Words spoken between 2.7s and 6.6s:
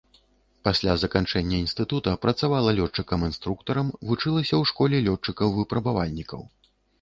лётчыкам-інструктарам, вучылася ў школе лётчыкаў-выпрабавальнікаў.